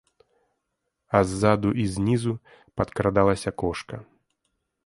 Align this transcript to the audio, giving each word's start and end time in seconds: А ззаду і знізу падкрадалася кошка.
А 1.19 1.21
ззаду 1.33 1.69
і 1.83 1.87
знізу 1.97 2.33
падкрадалася 2.81 3.51
кошка. 3.65 4.05